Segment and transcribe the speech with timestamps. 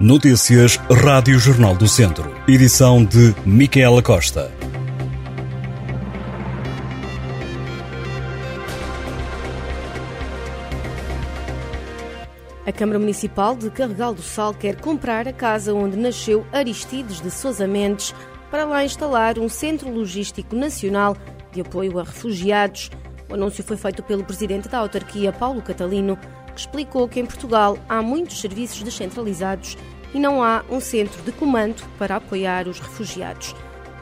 [0.00, 2.34] Notícias Rádio Jornal do Centro.
[2.48, 4.50] Edição de Micaela Costa.
[12.66, 17.30] A Câmara Municipal de Carregal do Sal quer comprar a casa onde nasceu Aristides de
[17.30, 18.14] Sousa Mendes
[18.50, 21.14] para lá instalar um centro logístico nacional
[21.52, 22.90] de apoio a refugiados.
[23.28, 26.18] O anúncio foi feito pelo presidente da autarquia, Paulo Catalino,
[26.60, 29.76] explicou que em Portugal há muitos serviços descentralizados
[30.14, 33.54] e não há um centro de comando para apoiar os refugiados.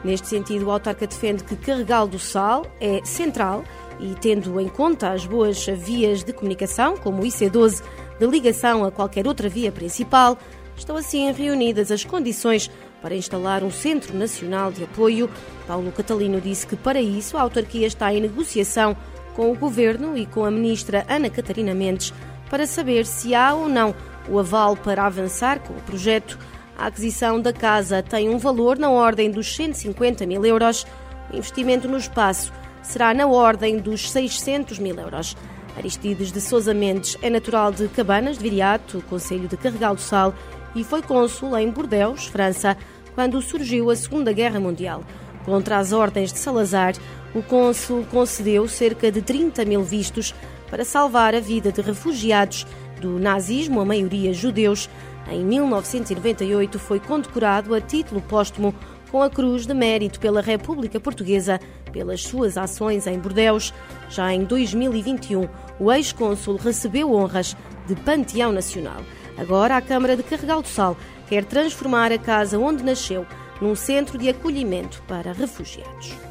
[0.03, 3.63] Neste sentido, o autarca defende que Carregal do Sal é central
[3.99, 7.83] e, tendo em conta as boas vias de comunicação, como o IC12,
[8.17, 10.37] de ligação a qualquer outra via principal,
[10.75, 12.71] estão assim reunidas as condições
[13.01, 15.29] para instalar um Centro Nacional de Apoio.
[15.67, 18.95] Paulo Catalino disse que, para isso, a autarquia está em negociação
[19.35, 22.13] com o governo e com a ministra Ana Catarina Mendes
[22.49, 23.93] para saber se há ou não
[24.27, 26.37] o aval para avançar com o projeto.
[26.77, 30.85] A aquisição da casa tem um valor na ordem dos 150 mil euros.
[31.31, 35.35] O investimento no espaço será na ordem dos 600 mil euros.
[35.77, 40.33] Aristides de Sousa Mendes é natural de Cabanas de Viriato, Conselho de Carregal do Sal,
[40.75, 42.77] e foi cônsul em Bordeaux, França,
[43.15, 45.03] quando surgiu a Segunda Guerra Mundial.
[45.45, 46.93] Contra as ordens de Salazar,
[47.33, 50.33] o cônsul concedeu cerca de 30 mil vistos
[50.69, 52.65] para salvar a vida de refugiados
[52.99, 54.89] do nazismo, a maioria judeus.
[55.29, 58.73] Em 1998 foi condecorado a título póstumo
[59.11, 61.59] com a Cruz de Mérito pela República Portuguesa
[61.91, 63.73] pelas suas ações em Bordeus.
[64.09, 65.47] Já em 2021,
[65.79, 67.55] o ex-cônsul recebeu honras
[67.87, 69.01] de Panteão Nacional.
[69.37, 70.95] Agora, a Câmara de Carregal do Sal
[71.27, 73.25] quer transformar a casa onde nasceu
[73.61, 76.28] num centro de acolhimento para refugiados.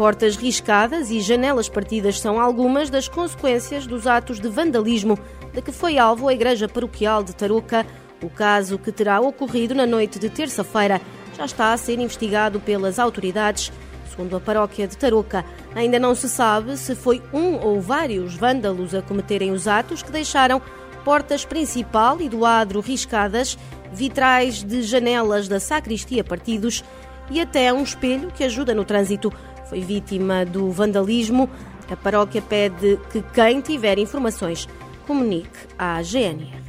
[0.00, 5.18] Portas riscadas e janelas partidas são algumas das consequências dos atos de vandalismo
[5.52, 7.86] de que foi alvo a Igreja Paroquial de Tarouca.
[8.22, 11.02] O caso que terá ocorrido na noite de terça-feira
[11.36, 13.70] já está a ser investigado pelas autoridades.
[14.08, 18.94] Segundo a paróquia de Tarouca, ainda não se sabe se foi um ou vários vândalos
[18.94, 20.62] a cometerem os atos que deixaram
[21.04, 23.58] portas principal e do adro riscadas,
[23.92, 26.82] vitrais de janelas da sacristia partidos
[27.30, 29.32] e até um espelho que ajuda no trânsito.
[29.70, 31.48] Foi vítima do vandalismo.
[31.88, 34.68] A paróquia pede que quem tiver informações
[35.06, 36.60] comunique à GNR.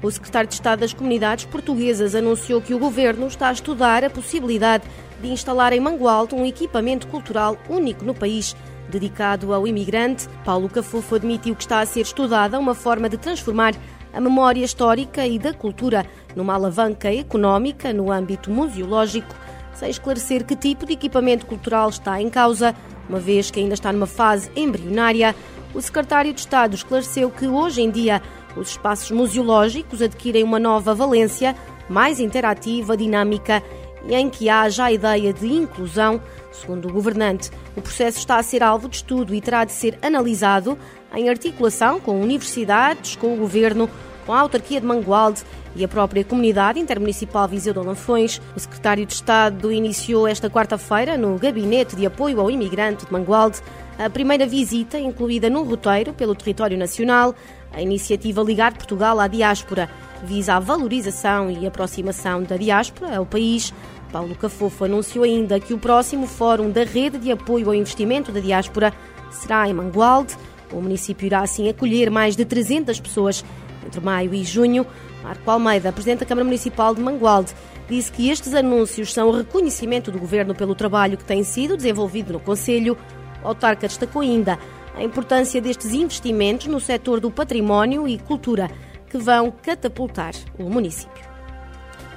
[0.00, 4.08] O secretário de Estado das Comunidades Portuguesas anunciou que o governo está a estudar a
[4.08, 4.84] possibilidade
[5.20, 8.56] de instalar em Mangualde um equipamento cultural único no país
[8.88, 10.28] dedicado ao imigrante.
[10.44, 13.74] Paulo Cafofo admitiu que está a ser estudada uma forma de transformar
[14.12, 19.34] a memória histórica e da cultura numa alavanca económica no âmbito museológico,
[19.74, 22.74] sem esclarecer que tipo de equipamento cultural está em causa,
[23.08, 25.34] uma vez que ainda está numa fase embrionária.
[25.74, 28.22] O secretário de Estado esclareceu que hoje em dia
[28.56, 31.54] os espaços museológicos adquirem uma nova valência,
[31.88, 33.62] mais interativa, dinâmica
[34.04, 36.20] e em que haja a ideia de inclusão.
[36.52, 39.98] Segundo o governante, o processo está a ser alvo de estudo e terá de ser
[40.02, 40.76] analisado
[41.14, 43.88] em articulação com universidades, com o governo,
[44.30, 45.42] com a autarquia de Mangualde
[45.74, 48.40] e a própria comunidade intermunicipal Viseu de Alanfões.
[48.54, 53.60] O secretário de Estado iniciou esta quarta-feira no Gabinete de Apoio ao Imigrante de Mangualde
[53.98, 57.34] a primeira visita incluída num roteiro pelo território nacional.
[57.72, 59.90] A iniciativa Ligar Portugal à Diáspora
[60.22, 63.74] visa a valorização e aproximação da diáspora ao país.
[64.12, 68.38] Paulo Cafofo anunciou ainda que o próximo Fórum da Rede de Apoio ao Investimento da
[68.38, 68.94] Diáspora
[69.32, 70.36] será em Mangualde.
[70.72, 73.44] O município irá assim acolher mais de 300 pessoas
[73.84, 74.86] entre maio e junho.
[75.22, 77.54] Marco Almeida, presidente da Câmara Municipal de Mangualde,
[77.88, 82.32] disse que estes anúncios são o reconhecimento do governo pelo trabalho que tem sido desenvolvido
[82.32, 82.96] no Conselho.
[83.42, 84.58] O autarca destacou ainda
[84.94, 88.70] a importância destes investimentos no setor do património e cultura,
[89.08, 91.30] que vão catapultar o município.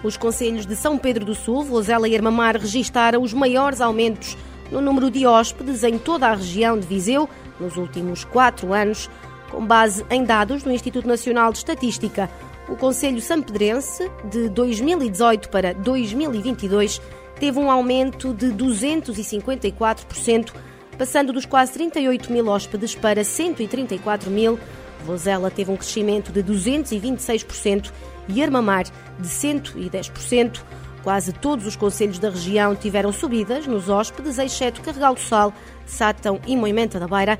[0.04, 4.38] Os conselhos de São Pedro do Sul, Vozela e Armamar registaram os maiores aumentos
[4.70, 9.10] no número de hóspedes em toda a região de Viseu nos últimos quatro anos,
[9.54, 12.28] com base em dados do Instituto Nacional de Estatística.
[12.68, 17.00] O Conselho Sampedrense, de 2018 para 2022,
[17.40, 20.54] teve um aumento de 254%,
[20.98, 24.58] passando dos quase 38 mil hóspedes para 134 mil.
[25.06, 27.92] Vozela teve um crescimento de 226%
[28.30, 28.86] e Armamar
[29.20, 30.62] de 110%.
[31.04, 35.54] Quase todos os conselhos da região tiveram subidas nos hóspedes, exceto Carregal do Sal,
[35.86, 37.38] Sátão e Moimenta da Beira,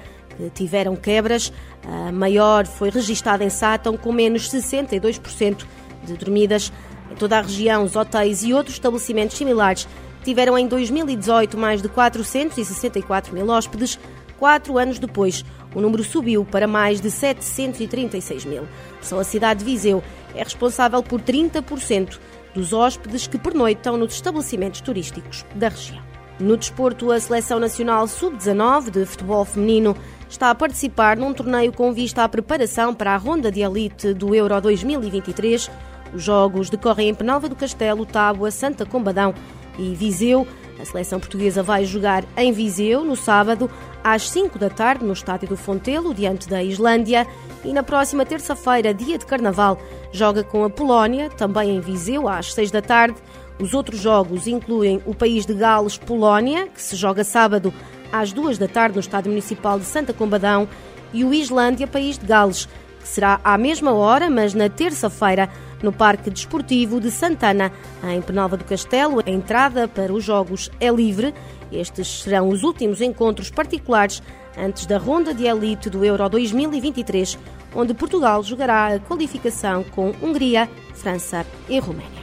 [0.54, 1.52] tiveram quebras.
[1.86, 5.66] A maior foi registada em Sátão, com menos 62%
[6.04, 6.72] de dormidas.
[7.12, 9.88] Em toda a região, os hotéis e outros estabelecimentos similares
[10.24, 14.00] tiveram em 2018 mais de 464 mil hóspedes,
[14.40, 15.44] quatro anos depois,
[15.76, 18.68] o número subiu para mais de 736 mil.
[19.02, 20.04] Só a cidade de Viseu
[20.36, 22.20] é responsável por 30%
[22.54, 26.04] dos hóspedes que pernoitam nos estabelecimentos turísticos da região.
[26.40, 29.96] No desporto, a Seleção Nacional Sub-19 de futebol feminino
[30.34, 34.34] está a participar num torneio com vista à preparação para a ronda de elite do
[34.34, 35.70] Euro 2023.
[36.12, 39.34] Os jogos decorrem em Penalva do Castelo, Tábua, Santa Combadão
[39.78, 40.48] e Viseu.
[40.82, 43.70] A seleção portuguesa vai jogar em Viseu no sábado
[44.04, 47.28] às 5 da tarde no Estádio do Fontelo, diante da Islândia,
[47.64, 49.80] e na próxima terça-feira, dia de Carnaval,
[50.12, 53.18] joga com a Polónia, também em Viseu, às 6 da tarde.
[53.60, 57.72] Os outros jogos incluem o país de Gales-Polónia, que se joga sábado
[58.14, 60.70] às 2 da tarde no Estádio Municipal de Santa Combadão,
[61.14, 62.68] e o Islândia-País de Gales,
[63.00, 65.50] que será à mesma hora, mas na terça-feira,
[65.82, 67.72] no Parque Desportivo de Santana,
[68.04, 69.22] em Penalva do Castelo.
[69.26, 71.34] A entrada para os Jogos é livre.
[71.72, 74.24] Estes serão os últimos encontros particulares
[74.58, 77.38] antes da ronda de elite do Euro 2023,
[77.76, 82.23] onde Portugal jogará a qualificação com Hungria, França e Roménia.